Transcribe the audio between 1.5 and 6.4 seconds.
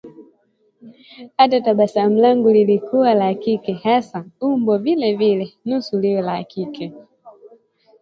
tabasamu langu lilikuwa la kike hasa! Umbo vilevile nusura liwe